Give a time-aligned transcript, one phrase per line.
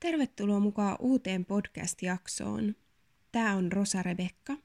[0.00, 2.74] Tervetuloa mukaan uuteen podcast-jaksoon.
[3.32, 4.56] Tämä on Rosa Rebekka,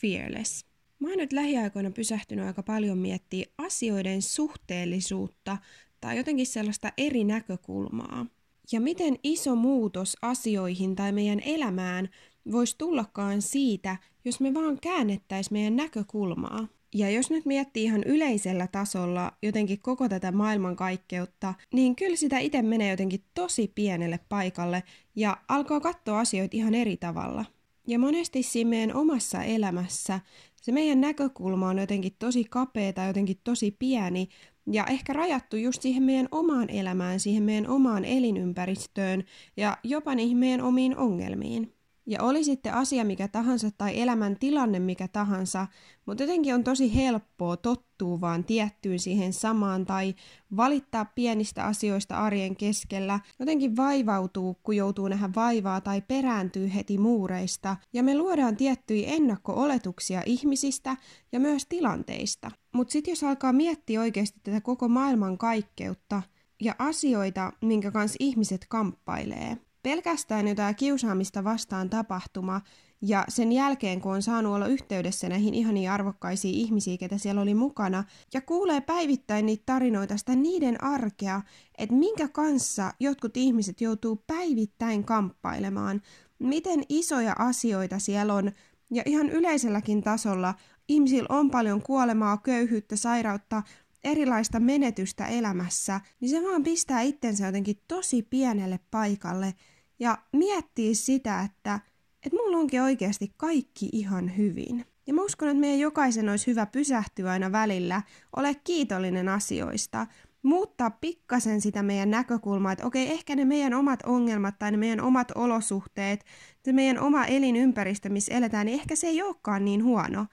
[0.00, 0.66] Fearless.
[0.98, 5.58] Mä oon nyt lähiaikoina pysähtynyt aika paljon miettiä asioiden suhteellisuutta
[6.00, 8.26] tai jotenkin sellaista eri näkökulmaa.
[8.72, 12.08] Ja miten iso muutos asioihin tai meidän elämään
[12.52, 16.68] voisi tullakaan siitä, jos me vaan käännettäisiin meidän näkökulmaa.
[16.94, 22.62] Ja jos nyt miettii ihan yleisellä tasolla jotenkin koko tätä maailmankaikkeutta, niin kyllä sitä itse
[22.62, 24.82] menee jotenkin tosi pienelle paikalle
[25.16, 27.44] ja alkaa katsoa asioita ihan eri tavalla.
[27.86, 30.20] Ja monesti siinä meidän omassa elämässä
[30.64, 34.28] se meidän näkökulma on jotenkin tosi kapea tai jotenkin tosi pieni
[34.72, 39.24] ja ehkä rajattu just siihen meidän omaan elämään, siihen meidän omaan elinympäristöön
[39.56, 41.72] ja jopa niihin meidän omiin ongelmiin.
[42.06, 45.66] Ja oli sitten asia mikä tahansa tai elämän tilanne mikä tahansa,
[46.06, 50.14] mutta jotenkin on tosi helppoa tottua vaan tiettyyn siihen samaan tai
[50.56, 53.20] valittaa pienistä asioista arjen keskellä.
[53.38, 57.76] Jotenkin vaivautuu, kun joutuu nähdä vaivaa tai perääntyy heti muureista.
[57.92, 60.96] Ja me luodaan tiettyjä ennakko-oletuksia ihmisistä
[61.32, 62.50] ja myös tilanteista.
[62.72, 66.22] Mutta sitten jos alkaa miettiä oikeasti tätä koko maailman kaikkeutta
[66.62, 72.60] ja asioita, minkä kanssa ihmiset kamppailee, pelkästään jotain kiusaamista vastaan tapahtuma
[73.02, 77.54] ja sen jälkeen, kun on saanut olla yhteydessä näihin ihaniin arvokkaisiin ihmisiin, ketä siellä oli
[77.54, 78.04] mukana,
[78.34, 81.42] ja kuulee päivittäin niitä tarinoita, sitä niiden arkea,
[81.78, 86.00] että minkä kanssa jotkut ihmiset joutuu päivittäin kamppailemaan,
[86.38, 88.52] miten isoja asioita siellä on,
[88.90, 90.54] ja ihan yleiselläkin tasolla
[90.88, 93.62] ihmisillä on paljon kuolemaa, köyhyyttä, sairautta,
[94.04, 99.54] erilaista menetystä elämässä, niin se vaan pistää itsensä jotenkin tosi pienelle paikalle–
[99.98, 101.80] ja miettiä sitä, että,
[102.26, 104.84] että mulla onkin oikeasti kaikki ihan hyvin.
[105.06, 108.02] Ja mä uskon, että meidän jokaisen olisi hyvä pysähtyä aina välillä,
[108.36, 110.06] ole kiitollinen asioista,
[110.42, 115.00] muuttaa pikkasen sitä meidän näkökulmaa, että okei, ehkä ne meidän omat ongelmat tai ne meidän
[115.00, 116.24] omat olosuhteet,
[116.64, 120.26] se meidän oma elinympäristö, missä eletään, niin ehkä se ei olekaan niin huono.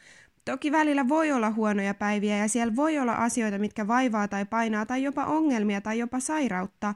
[0.46, 4.86] Toki välillä voi olla huonoja päiviä ja siellä voi olla asioita, mitkä vaivaa tai painaa
[4.86, 6.94] tai jopa ongelmia tai jopa sairautta,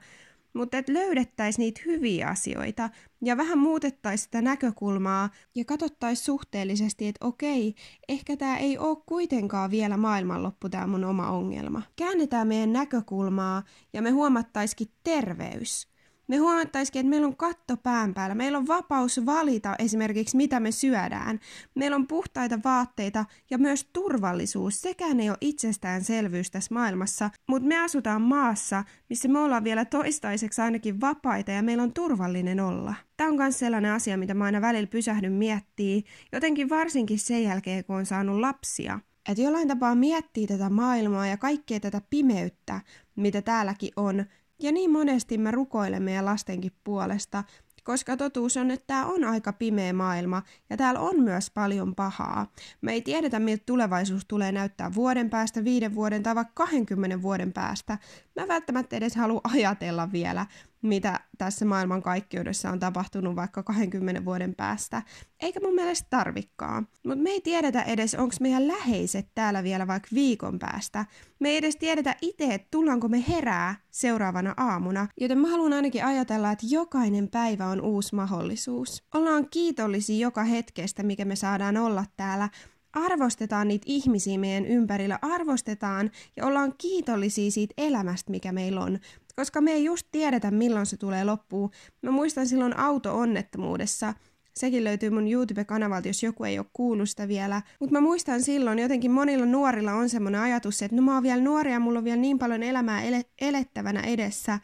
[0.55, 2.89] mutta että löydettäisiin niitä hyviä asioita
[3.21, 7.75] ja vähän muutettaisiin sitä näkökulmaa ja katsottaisiin suhteellisesti, että okei,
[8.09, 11.81] ehkä tämä ei ole kuitenkaan vielä maailmanloppu tämä mun oma ongelma.
[11.95, 15.94] Käännetään meidän näkökulmaa ja me huomattaisikin terveys
[16.28, 18.36] me huomattaisikin, että meillä on katto pään päällä.
[18.36, 21.40] Meillä on vapaus valita esimerkiksi, mitä me syödään.
[21.75, 24.81] Meillä on puhtaita vaatteita ja myös turvallisuus.
[24.81, 30.62] Sekään ei ole itsestäänselvyys tässä maailmassa, mutta me asutaan maassa, missä me ollaan vielä toistaiseksi
[30.62, 32.96] ainakin vapaita ja meillä on turvallinen olla.
[33.18, 37.85] Tämä on myös sellainen asia, mitä mä aina välillä pysähdyn miettii, jotenkin varsinkin sen jälkeen,
[37.85, 39.00] kun on saanut lapsia.
[39.30, 42.81] Että jollain tapaa miettii tätä maailmaa ja kaikkea tätä pimeyttä,
[43.16, 44.25] mitä täälläkin on,
[44.59, 47.43] ja niin monesti me rukoilemme ja lastenkin puolesta,
[47.83, 52.51] koska totuus on, että tämä on aika pimeä maailma ja täällä on myös paljon pahaa.
[52.81, 57.53] Me ei tiedetä, miltä tulevaisuus tulee näyttää vuoden päästä, viiden vuoden tai vaikka 20 vuoden
[57.53, 57.97] päästä.
[58.35, 60.45] Mä välttämättä edes halua ajatella vielä,
[60.85, 65.01] mitä tässä maailmankaikkeudessa on tapahtunut vaikka 20 vuoden päästä.
[65.41, 66.88] Eikä mun mielestä tarvikkaan.
[67.07, 71.06] Mutta me ei tiedetä edes, onko meidän läheiset täällä vielä vaikka viikon päästä.
[71.40, 75.07] Me ei edes tiedetä itse, että tullaanko me herää seuraavana aamuna.
[75.19, 79.03] Joten mä haluan ainakin ajatella, että jokainen päivä on uusi mahdollisuus.
[79.13, 82.50] Ollaan kiitollisia joka hetkestä, mikä me saadaan olla täällä,
[82.96, 89.00] arvostetaan niitä ihmisiä meidän ympärillä, arvostetaan ja ollaan kiitollisia siitä elämästä, mikä meillä on
[89.35, 91.72] koska me ei just tiedetä, milloin se tulee loppuun.
[92.01, 94.13] Mä muistan silloin auto-onnettomuudessa,
[94.59, 97.62] sekin löytyy mun YouTube-kanavalta, jos joku ei ole kuullut sitä vielä.
[97.79, 101.41] Mutta mä muistan silloin, jotenkin monilla nuorilla on semmoinen ajatus, että no mä oon vielä
[101.41, 104.59] nuoria mulla on vielä niin paljon elämää ele- elettävänä edessä.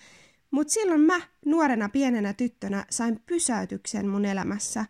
[0.52, 4.86] Mutta silloin mä, nuorena pienenä tyttönä, sain pysäytyksen mun elämässä.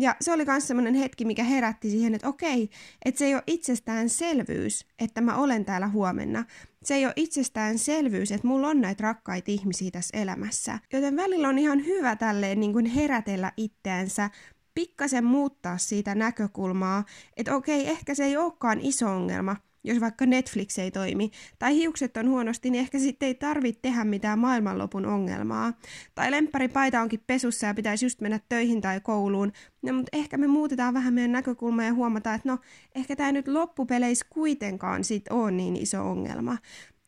[0.00, 2.70] Ja se oli myös semmoinen hetki, mikä herätti siihen, että okei,
[3.04, 6.44] että se ei ole itsestäänselvyys, että mä olen täällä huomenna.
[6.84, 10.78] Se ei ole itsestäänselvyys, että mulla on näitä rakkaita ihmisiä tässä elämässä.
[10.92, 14.30] Joten välillä on ihan hyvä tälleen niin kuin herätellä itteensä,
[14.74, 17.04] pikkasen muuttaa siitä näkökulmaa,
[17.36, 22.16] että okei, ehkä se ei olekaan iso ongelma, jos vaikka Netflix ei toimi, tai hiukset
[22.16, 25.72] on huonosti, niin ehkä sitten ei tarvitse tehdä mitään maailmanlopun ongelmaa.
[26.14, 29.52] Tai lempparipaita onkin pesussa ja pitäisi just mennä töihin tai kouluun,
[29.82, 32.58] no, mutta ehkä me muutetaan vähän meidän näkökulmaa ja huomataan, että no,
[32.94, 36.58] ehkä tämä nyt loppupeleissä kuitenkaan sit on niin iso ongelma.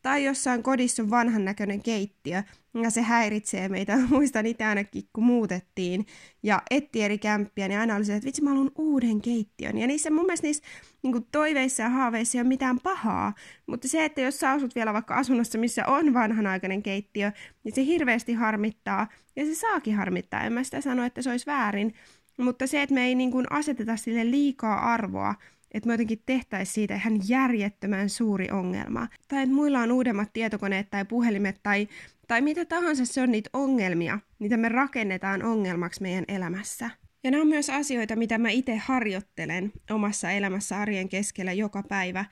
[0.05, 2.43] Tai jossain kodissa on vanhan näköinen keittiö,
[2.83, 3.97] ja se häiritsee meitä.
[4.09, 6.05] Muistan itse ainakin, kun muutettiin
[6.43, 9.77] ja etti eri kämppiä, niin aina oli se, että vitsi, mä haluan uuden keittiön.
[9.77, 10.63] Ja niissä mun mielestä niissä
[11.03, 13.33] niin kuin toiveissa ja haaveissa ei ole mitään pahaa,
[13.67, 17.31] mutta se, että jos sä asut vielä vaikka asunnossa, missä on vanhanaikainen keittiö,
[17.63, 20.41] niin se hirveästi harmittaa, ja se saakin harmittaa.
[20.41, 21.93] En mä sitä sano, että se olisi väärin,
[22.37, 25.35] mutta se, että me ei niin kuin aseteta sille liikaa arvoa,
[25.75, 29.07] että me jotenkin tehtäisiin siitä ihan järjettömän suuri ongelma.
[29.27, 31.87] Tai että muilla on uudemmat tietokoneet tai puhelimet tai,
[32.27, 36.89] tai mitä tahansa se on niitä ongelmia, mitä me rakennetaan ongelmaksi meidän elämässä.
[37.23, 42.25] Ja nämä on myös asioita, mitä mä itse harjoittelen omassa elämässä arjen keskellä joka päivä.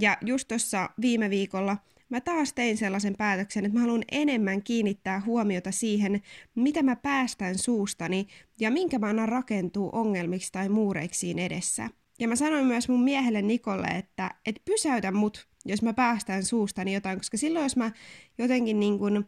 [0.00, 1.76] Ja just tuossa viime viikolla
[2.08, 6.22] mä taas tein sellaisen päätöksen, että mä haluan enemmän kiinnittää huomiota siihen,
[6.54, 8.26] mitä mä päästän suustani
[8.60, 11.90] ja minkä mä annan rakentuu ongelmiksi tai muureiksiin edessä.
[12.18, 16.94] Ja mä sanoin myös mun miehelle Nikolle, että et pysäytä mut, jos mä päästän suustani
[16.94, 17.90] jotain, koska silloin jos mä
[18.38, 19.24] jotenkin niin kun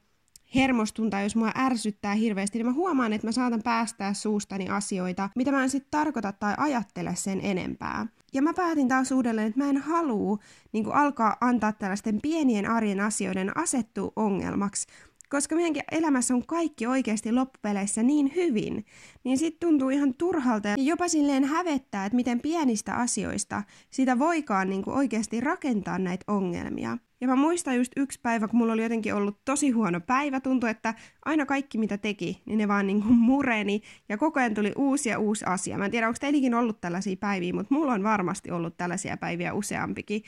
[0.54, 5.30] hermostun tai jos mua ärsyttää hirveästi, niin mä huomaan, että mä saatan päästää suustani asioita,
[5.36, 8.06] mitä mä en sitten tarkoita tai ajattele sen enempää.
[8.32, 10.38] Ja mä päätin taas uudelleen, että mä en halua
[10.72, 14.86] niin alkaa antaa tällaisten pienien arjen asioiden asettua ongelmaksi,
[15.30, 18.86] koska meidänkin elämässä on kaikki oikeasti loppupeleissä niin hyvin,
[19.24, 24.70] niin sitten tuntuu ihan turhalta ja jopa silleen hävettää, että miten pienistä asioista sitä voikaan
[24.70, 26.98] niin kuin oikeasti rakentaa näitä ongelmia.
[27.20, 30.70] Ja mä muistan just yksi päivä, kun mulla oli jotenkin ollut tosi huono päivä, tuntui,
[30.70, 30.94] että
[31.24, 35.08] aina kaikki mitä teki, niin ne vaan niin kuin mureni ja koko ajan tuli uusi
[35.08, 35.78] ja uusi asia.
[35.78, 39.54] Mä en tiedä, onko teilläkin ollut tällaisia päiviä, mutta mulla on varmasti ollut tällaisia päiviä
[39.54, 40.22] useampikin.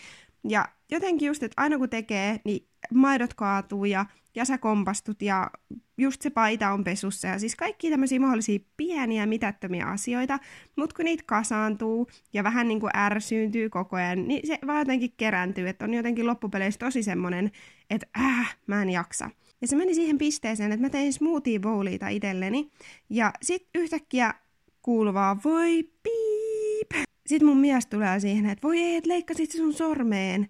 [0.48, 5.50] Ja jotenkin just, että aina kun tekee, niin maidot kaatuu ja, ja sä kompastut ja
[5.98, 10.38] just se paita on pesussa ja siis kaikki tämmöisiä mahdollisia pieniä mitättömiä asioita,
[10.76, 15.12] mutta kun niitä kasaantuu ja vähän niin kuin ärsyyntyy koko ajan, niin se vaan jotenkin
[15.16, 17.50] kerääntyy, että on jotenkin loppupeleissä tosi semmonen,
[17.90, 19.30] että äh, mä en jaksa.
[19.60, 22.70] Ja se meni siihen pisteeseen, että mä tein smoothie bowlita itselleni
[23.10, 24.34] ja sit yhtäkkiä
[24.82, 27.08] kuuluvaa voi piip.
[27.26, 30.48] Sitten mun mies tulee siihen, että voi ei, että leikkasit sun sormeen.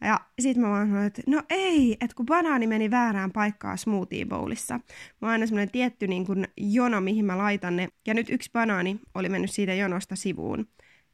[0.00, 4.24] Ja sit mä vaan sanoin, että no ei, että kun banaani meni väärään paikkaan smoothie
[4.24, 4.74] bowlissa.
[4.74, 7.88] Mä oon aina semmonen tietty niin kun jono, mihin mä laitan ne.
[8.06, 10.68] Ja nyt yksi banaani oli mennyt siitä jonosta sivuun.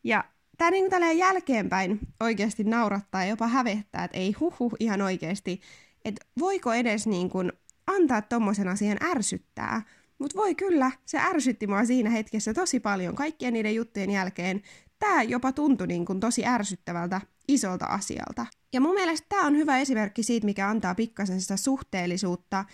[0.05, 0.25] Ja
[0.59, 5.61] tää niin tälleen jälkeenpäin oikeasti naurattaa ja jopa hävettää, että ei huhu ihan oikeasti.
[6.05, 7.53] Että voiko edes niin kun
[7.87, 9.83] antaa tommosen asian ärsyttää.
[10.19, 14.63] Mutta voi kyllä, se ärsytti mua siinä hetkessä tosi paljon kaikkien niiden juttujen jälkeen.
[14.99, 18.47] Tämä jopa tuntui niin kuin tosi ärsyttävältä isolta asialta.
[18.73, 22.65] Ja mun mielestä tämä on hyvä esimerkki siitä, mikä antaa pikkasen sitä suhteellisuutta,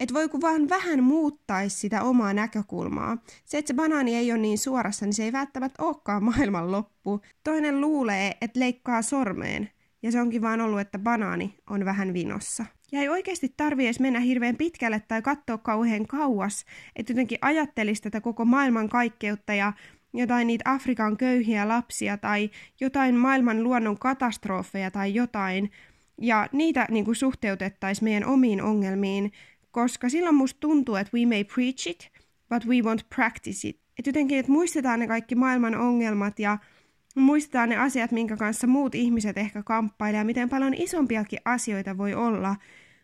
[0.00, 3.18] että voi kun vaan vähän muuttaisi sitä omaa näkökulmaa.
[3.44, 7.20] Se, että se banaani ei ole niin suorassa, niin se ei välttämättä olekaan maailman loppu.
[7.44, 9.70] Toinen luulee, että leikkaa sormeen,
[10.02, 12.66] ja se onkin vaan ollut, että banaani on vähän vinossa.
[12.92, 16.64] Ja ei oikeasti tarvi edes mennä hirveän pitkälle tai katsoa kauhean kauas,
[16.96, 19.72] että jotenkin ajattelisi tätä koko maailman kaikkeutta ja
[20.14, 25.70] jotain niitä Afrikan köyhiä lapsia tai jotain maailman luonnon katastrofeja tai jotain,
[26.20, 29.32] ja niitä niin kuin suhteutettaisiin meidän omiin ongelmiin,
[29.70, 32.10] koska silloin musta tuntuu, että we may preach it,
[32.48, 33.80] but we won't practice it.
[33.98, 36.58] Että jotenkin, että muistetaan ne kaikki maailman ongelmat ja
[37.14, 42.14] muistetaan ne asiat, minkä kanssa muut ihmiset ehkä kamppailee ja miten paljon isompiakin asioita voi
[42.14, 42.56] olla.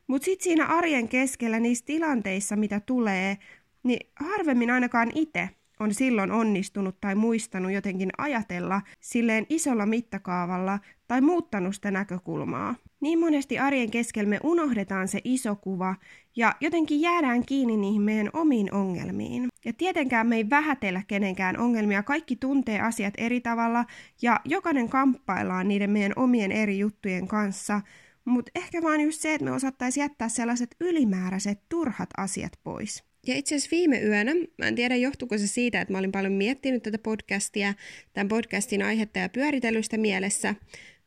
[0.06, 3.38] Mutta sitten siinä arjen keskellä niissä tilanteissa, mitä tulee,
[3.82, 5.48] niin harvemmin ainakaan itse
[5.80, 10.78] on silloin onnistunut tai muistanut jotenkin ajatella silleen isolla mittakaavalla
[11.08, 12.74] tai muuttanut sitä näkökulmaa.
[13.00, 15.94] Niin monesti arjen keskellä me unohdetaan se iso kuva
[16.36, 19.48] ja jotenkin jäädään kiinni niihin meidän omiin ongelmiin.
[19.64, 23.84] Ja tietenkään me ei vähätellä kenenkään ongelmia, kaikki tuntee asiat eri tavalla
[24.22, 27.80] ja jokainen kamppaillaan niiden meidän omien eri juttujen kanssa,
[28.24, 33.04] mutta ehkä vaan just se, että me osattaisiin jättää sellaiset ylimääräiset turhat asiat pois.
[33.26, 36.32] Ja itse asiassa viime yönä, mä en tiedä johtuuko se siitä, että mä olin paljon
[36.32, 37.74] miettinyt tätä podcastia,
[38.12, 40.54] tämän podcastin aihetta ja pyöritelystä mielessä,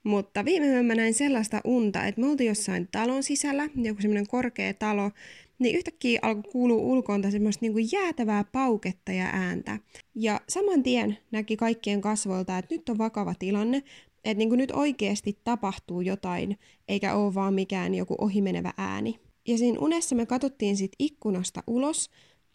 [0.03, 4.27] mutta viime yönä mä näin sellaista unta, että me oltiin jossain talon sisällä, joku semmoinen
[4.27, 5.11] korkea talo,
[5.59, 9.79] niin yhtäkkiä alkoi kuulua ulkoonta semmoista niin kuin jäätävää pauketta ja ääntä.
[10.15, 13.83] Ja saman tien näki kaikkien kasvoilta, että nyt on vakava tilanne,
[14.23, 16.57] että niin kuin nyt oikeasti tapahtuu jotain,
[16.88, 19.28] eikä ole vaan mikään joku ohimenevä ääni.
[19.50, 22.10] Ja siinä unessa me katsottiin sit ikkunasta ulos,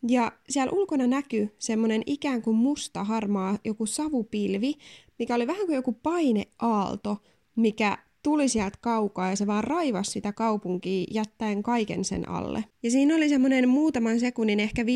[0.08, 4.74] ja siellä ulkona näkyi semmoinen ikään kuin musta harmaa joku savupilvi,
[5.18, 7.16] mikä oli vähän kuin joku paineaalto,
[7.56, 12.64] mikä tuli sieltä kaukaa ja se vaan raivasi sitä kaupunkia jättäen kaiken sen alle.
[12.82, 14.86] Ja siinä oli semmoinen muutaman sekunnin, ehkä 5-10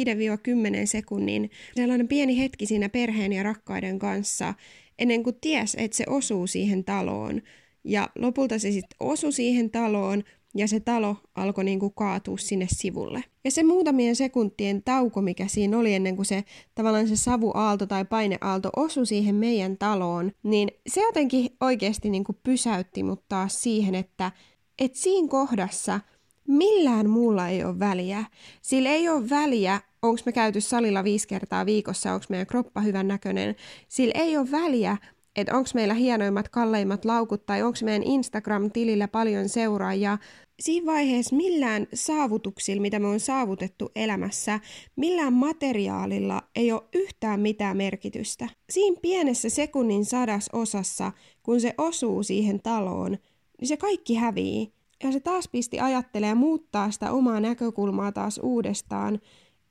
[0.85, 4.55] sekunnin, sellainen pieni hetki siinä perheen ja rakkaiden kanssa,
[4.99, 7.43] ennen kuin ties, että se osuu siihen taloon.
[7.85, 10.25] Ja lopulta se sitten osui siihen taloon,
[10.55, 13.25] ja se talo alkoi niin kuin kaatua sinne sivulle.
[13.45, 18.05] Ja se muutamien sekuntien tauko, mikä siinä oli ennen kuin se tavallaan se savuaalto tai
[18.05, 23.95] paineaalto osui siihen meidän taloon, niin se jotenkin oikeasti niin kuin pysäytti mut taas siihen,
[23.95, 24.33] että
[24.79, 26.01] et siinä kohdassa
[26.49, 28.25] millään muulla ei ole väliä.
[28.63, 33.09] Sillä ei ole väliä, onko me käyty salilla viisi kertaa viikossa, onko meidän kroppa hyvän
[33.09, 33.57] näköinen.
[33.89, 34.97] Sillä ei ole väliä,
[35.41, 40.19] että onko meillä hienoimmat, kalleimmat laukut tai onko meidän Instagram-tilillä paljon seuraajia.
[40.61, 44.61] Siinä vaiheessa millään saavutuksilla, mitä me on saavutettu elämässä,
[44.97, 48.49] millään materiaalilla ei ole yhtään mitään merkitystä.
[48.71, 53.19] Siinä pienessä sekunnin sadasosassa, kun se osuu siihen taloon,
[53.61, 54.73] niin se kaikki hävii.
[55.05, 59.21] Ja se taas pisti ajattelee muuttaa sitä omaa näkökulmaa taas uudestaan,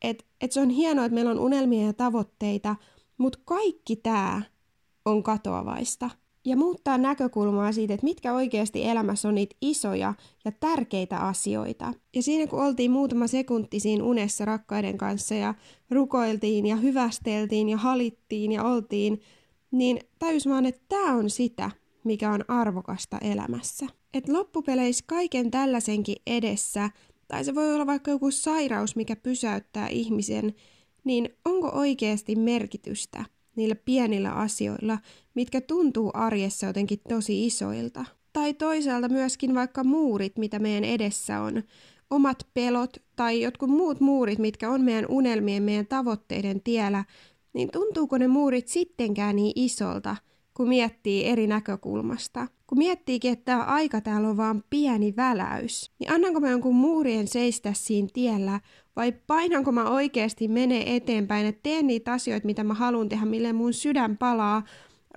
[0.01, 2.75] että et se on hienoa, että meillä on unelmia ja tavoitteita,
[3.17, 4.41] mutta kaikki tämä
[5.07, 6.09] on katoavaista.
[6.45, 10.13] Ja muuttaa näkökulmaa siitä, että mitkä oikeasti elämässä on niitä isoja
[10.45, 11.93] ja tärkeitä asioita.
[12.15, 15.53] Ja siinä kun oltiin muutama sekunti siinä unessa rakkaiden kanssa ja
[15.91, 19.21] rukoiltiin ja hyvästeltiin ja halittiin ja oltiin,
[19.71, 21.71] niin tajus vaan, että tämä on sitä,
[22.03, 23.85] mikä on arvokasta elämässä.
[24.13, 26.89] Et loppupeleissä kaiken tällaisenkin edessä,
[27.27, 30.53] tai se voi olla vaikka joku sairaus, mikä pysäyttää ihmisen,
[31.03, 33.25] niin onko oikeasti merkitystä–
[33.57, 34.97] niillä pienillä asioilla,
[35.35, 38.05] mitkä tuntuu arjessa jotenkin tosi isoilta.
[38.33, 41.63] Tai toisaalta myöskin vaikka muurit, mitä meidän edessä on,
[42.09, 47.05] omat pelot tai jotkut muut muurit, mitkä on meidän unelmien, meidän tavoitteiden tiellä,
[47.53, 50.15] niin tuntuuko ne muurit sittenkään niin isolta,
[50.57, 52.47] kun miettii eri näkökulmasta.
[52.67, 57.27] Kun miettiikin, että tämä aika täällä on vaan pieni väläys, niin annanko mä jonkun muurien
[57.27, 58.59] seistä siinä tiellä
[58.95, 63.53] vai painanko mä oikeasti mene eteenpäin, että teen niitä asioita, mitä mä haluan tehdä, mille
[63.53, 64.63] mun sydän palaa,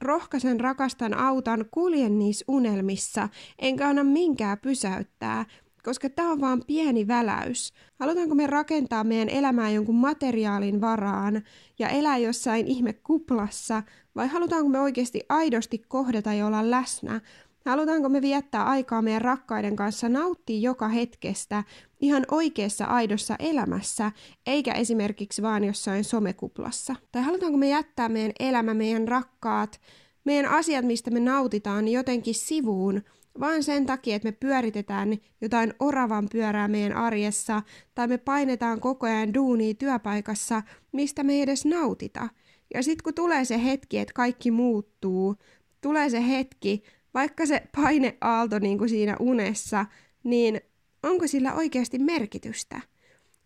[0.00, 3.28] rohkaisen, rakastan, autan, kuljen niissä unelmissa,
[3.59, 5.47] enkä anna minkään pysäyttää,
[5.84, 7.72] koska tämä on vaan pieni väläys.
[8.00, 11.42] Halutaanko me rakentaa meidän elämää jonkun materiaalin varaan
[11.78, 13.82] ja elää jossain ihme kuplassa,
[14.16, 17.20] vai halutaanko me oikeasti aidosti kohdata ja olla läsnä?
[17.66, 21.64] Halutaanko me viettää aikaa meidän rakkaiden kanssa, nauttia joka hetkestä
[22.00, 24.12] ihan oikeassa aidossa elämässä,
[24.46, 26.96] eikä esimerkiksi vaan jossain somekuplassa?
[27.12, 29.80] Tai halutaanko me jättää meidän elämä, meidän rakkaat,
[30.25, 33.02] meidän asiat, mistä me nautitaan, jotenkin sivuun,
[33.40, 37.62] vaan sen takia, että me pyöritetään jotain oravan pyörää meidän arjessa,
[37.94, 42.28] tai me painetaan koko ajan duunia työpaikassa, mistä me ei edes nautita.
[42.75, 45.37] Ja sitten kun tulee se hetki, että kaikki muuttuu,
[45.80, 46.82] tulee se hetki,
[47.14, 49.87] vaikka se paineaalto niin kuin siinä unessa,
[50.25, 50.61] niin
[51.02, 52.80] onko sillä oikeasti merkitystä?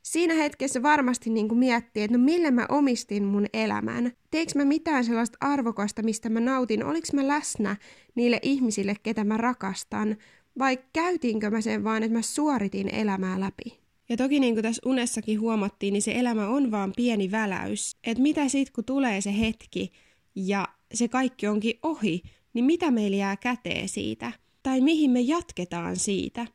[0.05, 4.13] Siinä hetkessä varmasti niin kuin miettii, että no millä mä omistin mun elämän.
[4.31, 6.85] Teekö mä mitään sellaista arvokasta, mistä mä nautin?
[6.85, 7.77] Oliko mä läsnä
[8.15, 10.17] niille ihmisille, ketä mä rakastan?
[10.59, 13.81] Vai käytiinkö mä sen vaan, että mä suoritin elämää läpi?
[14.09, 17.97] Ja toki niin kuin tässä unessakin huomattiin, niin se elämä on vaan pieni väläys.
[18.05, 19.93] Että mitä sitten, kun tulee se hetki
[20.35, 22.23] ja se kaikki onkin ohi,
[22.55, 24.33] niin mitä meillä jää käteen siitä?
[24.63, 26.47] Tai mihin me jatketaan siitä?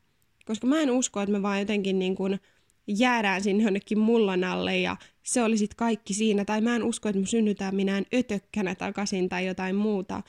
[0.45, 2.39] Koska mä en usko, että me vaan jotenkin niin kuin
[2.97, 6.45] jäädään sinne jonnekin mullan alle ja se oli sitten kaikki siinä.
[6.45, 10.21] Tai mä en usko, että me synnytään minään ötökkänä takaisin tai jotain muuta.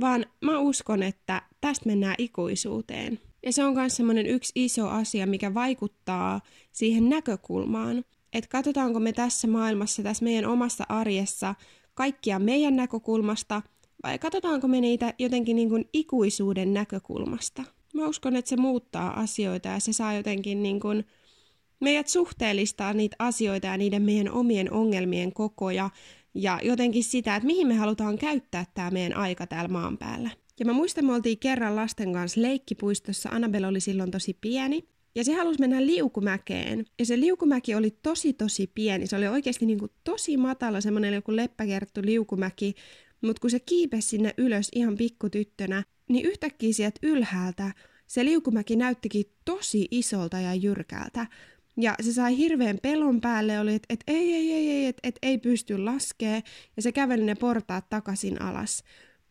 [0.00, 3.20] Vaan mä uskon, että tästä mennään ikuisuuteen.
[3.46, 6.40] Ja se on myös semmoinen yksi iso asia, mikä vaikuttaa
[6.72, 8.04] siihen näkökulmaan.
[8.32, 11.54] Että katsotaanko me tässä maailmassa, tässä meidän omassa arjessa
[11.94, 13.62] kaikkia meidän näkökulmasta–
[14.02, 17.64] vai katsotaanko me niitä jotenkin niin kuin ikuisuuden näkökulmasta?
[17.94, 21.04] Mä uskon, että se muuttaa asioita ja se saa jotenkin niin kuin
[21.80, 25.90] meidät suhteellistaa niitä asioita ja niiden meidän omien ongelmien kokoja
[26.34, 30.30] ja jotenkin sitä, että mihin me halutaan käyttää tämä meidän aika täällä maan päällä.
[30.60, 35.24] Ja mä muistan, me oltiin kerran lasten kanssa leikkipuistossa, Annabelle oli silloin tosi pieni, ja
[35.24, 36.84] se halusi mennä liukumäkeen.
[36.98, 39.06] Ja se liukumäki oli tosi tosi pieni.
[39.06, 42.74] Se oli oikeasti niin kuin tosi matala, semmoinen joku leppäkerttu liukumäki.
[43.20, 47.72] Mutta kun se kiipesi sinne ylös ihan pikkutyttönä, niin yhtäkkiä sieltä ylhäältä
[48.06, 51.26] se liukumäki näyttikin tosi isolta ja jyrkältä.
[51.76, 55.18] Ja se sai hirveän pelon päälle, oli, että et, ei, ei, ei, ei, että et,
[55.22, 56.42] ei pysty laskee,
[56.76, 58.84] ja se käveli ne portaat takaisin alas.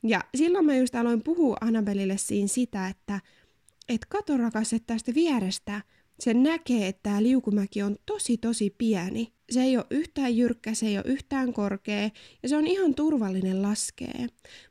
[0.03, 3.19] Ja silloin mä just aloin puhua Annabelille siinä sitä, että
[3.89, 5.81] et kato rakas, että tästä vierestä
[6.19, 9.34] se näkee, että tämä liukumäki on tosi tosi pieni.
[9.50, 12.10] Se ei ole yhtään jyrkkä, se ei ole yhtään korkea
[12.44, 14.27] ja se on ihan turvallinen laskee.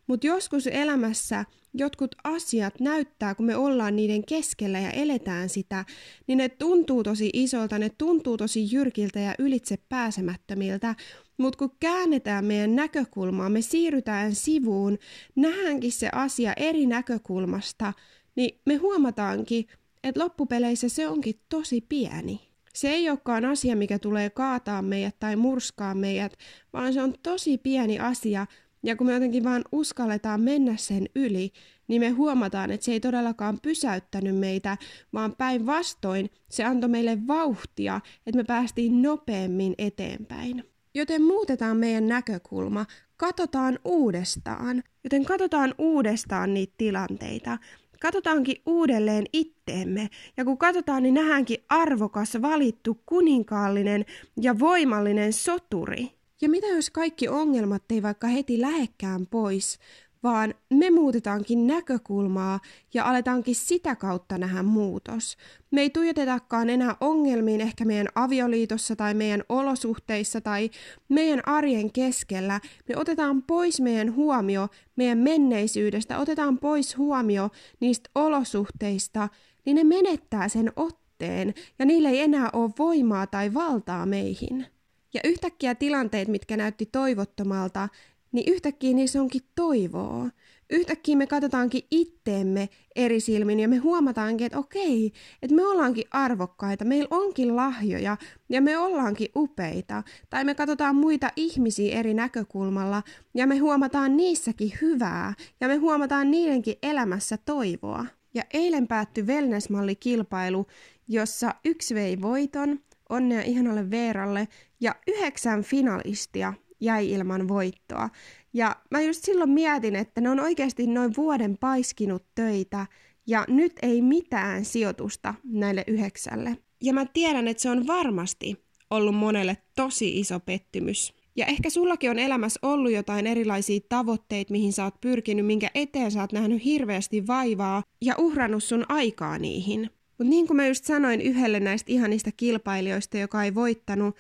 [0.06, 1.44] Mutta joskus elämässä
[1.74, 5.84] jotkut asiat näyttää, kun me ollaan niiden keskellä ja eletään sitä,
[6.26, 10.94] niin ne tuntuu tosi isolta, ne tuntuu tosi jyrkiltä ja ylitse pääsemättömiltä,
[11.38, 14.98] mutta kun käännetään meidän näkökulmaa, me siirrytään sivuun,
[15.36, 17.92] nähdäänkin se asia eri näkökulmasta,
[18.36, 19.66] niin me huomataankin,
[20.04, 22.47] että loppupeleissä se onkin tosi pieni.
[22.78, 26.32] Se ei olekaan asia, mikä tulee kaataa meidät tai murskaa meidät,
[26.72, 28.46] vaan se on tosi pieni asia,
[28.82, 31.52] ja kun me jotenkin vaan uskalletaan mennä sen yli,
[31.88, 34.76] niin me huomataan, että se ei todellakaan pysäyttänyt meitä,
[35.12, 40.64] vaan päinvastoin se antoi meille vauhtia, että me päästiin nopeammin eteenpäin.
[40.94, 44.82] Joten muutetaan meidän näkökulma, katsotaan uudestaan.
[45.04, 47.58] Joten katsotaan uudestaan niitä tilanteita.
[48.00, 54.04] Katsotaankin uudelleen itteemme, ja kun katsotaan, niin nähdäänkin arvokas, valittu, kuninkaallinen
[54.40, 56.18] ja voimallinen soturi.
[56.40, 59.78] Ja mitä jos kaikki ongelmat ei vaikka heti lähekkään pois,
[60.22, 62.60] vaan me muutetaankin näkökulmaa
[62.94, 65.36] ja aletaankin sitä kautta nähdä muutos.
[65.70, 70.70] Me ei tuijotetakaan enää ongelmiin ehkä meidän avioliitossa tai meidän olosuhteissa tai
[71.08, 72.60] meidän arjen keskellä.
[72.88, 79.28] Me otetaan pois meidän huomio meidän menneisyydestä, otetaan pois huomio niistä olosuhteista,
[79.64, 84.66] niin ne menettää sen otteen ja niille ei enää ole voimaa tai valtaa meihin.
[85.14, 87.88] Ja yhtäkkiä tilanteet, mitkä näytti toivottomalta,
[88.32, 90.28] niin yhtäkkiä niissä onkin toivoa.
[90.70, 96.84] Yhtäkkiä me katsotaankin itteemme eri silmin ja me huomataankin, että okei, että me ollaankin arvokkaita,
[96.84, 98.16] meillä onkin lahjoja
[98.48, 100.02] ja me ollaankin upeita.
[100.30, 103.02] Tai me katsotaan muita ihmisiä eri näkökulmalla
[103.34, 108.06] ja me huomataan niissäkin hyvää ja me huomataan niidenkin elämässä toivoa.
[108.34, 110.66] Ja eilen päättyi Wellness-mallikilpailu,
[111.08, 114.48] jossa yksi vei voiton, onnea ihanalle Veeralle,
[114.80, 118.08] ja yhdeksän finalistia jäi ilman voittoa.
[118.52, 122.86] Ja mä just silloin mietin, että ne on oikeasti noin vuoden paiskinut töitä
[123.26, 126.56] ja nyt ei mitään sijoitusta näille yhdeksälle.
[126.82, 131.14] Ja mä tiedän, että se on varmasti ollut monelle tosi iso pettymys.
[131.36, 136.10] Ja ehkä sullakin on elämässä ollut jotain erilaisia tavoitteita, mihin sä oot pyrkinyt, minkä eteen
[136.10, 139.90] sä oot nähnyt hirveästi vaivaa ja uhrannut sun aikaa niihin.
[140.18, 144.16] Mutta niin kuin mä just sanoin yhdelle näistä ihanista kilpailijoista, joka ei voittanut,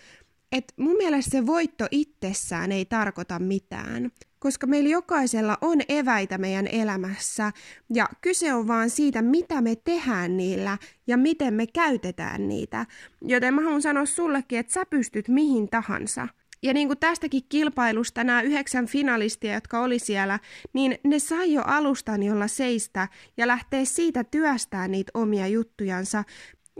[0.52, 6.66] että mun mielestä se voitto itsessään ei tarkoita mitään, koska meillä jokaisella on eväitä meidän
[6.66, 7.52] elämässä
[7.94, 12.86] ja kyse on vaan siitä, mitä me tehdään niillä ja miten me käytetään niitä.
[13.22, 16.28] Joten mä haluan sanoa sullekin, että sä pystyt mihin tahansa.
[16.62, 20.38] Ja niin kuin tästäkin kilpailusta nämä yhdeksän finalistia, jotka oli siellä,
[20.72, 26.24] niin ne sai jo alustan, jolla seistä ja lähtee siitä työstää niitä omia juttujansa.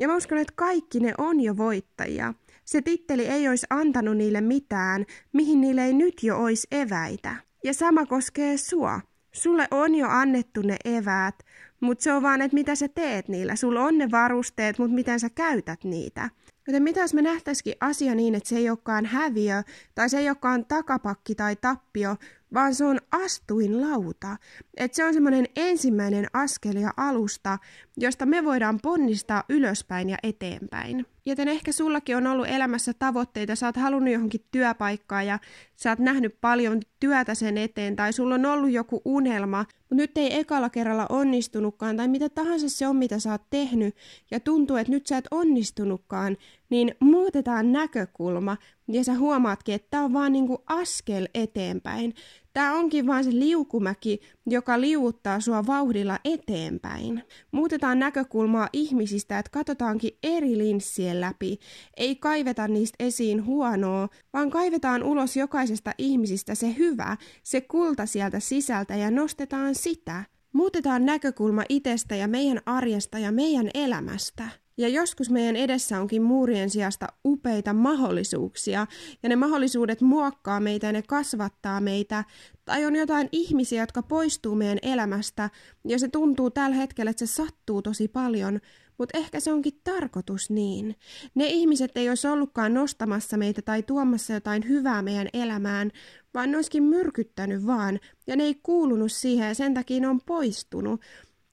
[0.01, 2.35] Ja mä uskon, että kaikki ne on jo voittajia.
[2.69, 7.37] Se titteli ei olisi antanut niille mitään, mihin niille ei nyt jo olisi eväitä.
[7.65, 9.01] Ja sama koskee sua.
[9.33, 11.35] Sulle on jo annettu ne eväät,
[11.81, 13.57] mutta se on vaan, että mitä sä teet niillä.
[13.57, 16.31] Sulla on ne varusteet, mutta miten sä käytät niitä.
[16.69, 19.63] Joten mitä jos me nähtäisikin asia niin, että se ei olekaan häviö,
[19.95, 22.17] tai se ei olekaan takapakki tai tappio,
[22.55, 24.37] vaan se on astuin lauta.
[24.77, 27.59] Että se on semmoinen ensimmäinen askel ja alusta,
[27.97, 31.07] josta me voidaan ponnistaa ylöspäin ja eteenpäin.
[31.27, 35.39] Joten ehkä sullakin on ollut elämässä tavoitteita, sä oot halunnut johonkin työpaikkaan ja
[35.77, 40.19] sä oot nähnyt paljon työtä sen eteen, tai sulla on ollut joku unelma, mutta nyt
[40.19, 43.97] ei ekalla kerralla onnistunutkaan, tai mitä tahansa se on, mitä sä oot tehnyt,
[44.31, 46.37] ja tuntuu, että nyt sä et onnistunutkaan,
[46.71, 48.57] niin muutetaan näkökulma,
[48.89, 52.15] ja sä huomaatkin, että tämä on vaan niinku askel eteenpäin.
[52.53, 57.23] Tämä onkin vaan se liukumäki, joka liuuttaa sua vauhdilla eteenpäin.
[57.53, 61.59] Muutetaan näkökulmaa ihmisistä, että katsotaankin eri linssien läpi.
[61.97, 68.41] Ei kaiveta niistä esiin huonoa, vaan kaivetaan ulos jokaisesta ihmisistä se hyvä, se kulta sieltä
[68.41, 70.25] sisältä ja nostetaan sitä.
[70.53, 74.49] Muutetaan näkökulma itsestä ja meidän arjesta ja meidän elämästä.
[74.79, 78.87] Ja joskus meidän edessä onkin muurien sijasta upeita mahdollisuuksia,
[79.23, 82.25] ja ne mahdollisuudet muokkaa meitä ja ne kasvattaa meitä.
[82.65, 85.51] Tai on jotain ihmisiä, jotka poistuu meidän elämästä,
[85.85, 88.61] ja se tuntuu tällä hetkellä, että se sattuu tosi paljon,
[88.99, 90.97] mutta ehkä se onkin tarkoitus niin.
[91.35, 95.91] Ne ihmiset ei olisi ollutkaan nostamassa meitä tai tuomassa jotain hyvää meidän elämään,
[96.35, 100.21] vaan ne olisikin myrkyttänyt vaan, ja ne ei kuulunut siihen ja sen takia ne on
[100.21, 101.01] poistunut.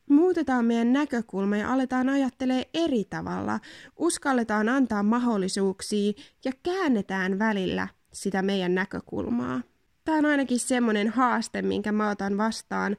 [0.10, 3.60] Muutetaan meidän näkökulma ja aletaan ajattelee eri tavalla,
[3.96, 6.14] uskalletaan antaa mahdollisuuksia
[6.46, 9.62] ja käännetään välillä sitä meidän näkökulmaa.
[10.06, 12.98] Tämä on ainakin semmoinen haaste, minkä mä otan vastaan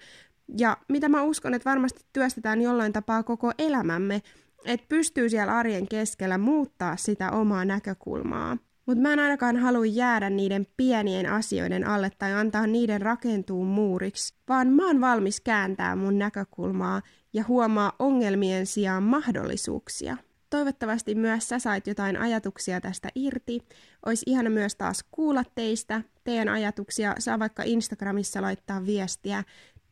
[0.58, 4.22] ja mitä mä uskon, että varmasti työstetään jollain tapaa koko elämämme,
[4.64, 8.56] että pystyy siellä arjen keskellä muuttaa sitä omaa näkökulmaa.
[8.86, 14.34] Mutta mä en ainakaan halua jäädä niiden pienien asioiden alle tai antaa niiden rakentua muuriksi,
[14.48, 20.16] vaan mä oon valmis kääntää mun näkökulmaa ja huomaa ongelmien sijaan mahdollisuuksia.
[20.50, 23.60] Toivottavasti myös sä sait jotain ajatuksia tästä irti.
[24.06, 26.02] Olisi ihana myös taas kuulla teistä.
[26.24, 29.44] Teidän ajatuksia saa vaikka Instagramissa laittaa viestiä.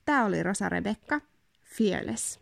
[0.05, 1.21] Tämä oli Rosa Rebekka,
[1.63, 2.41] Fearless.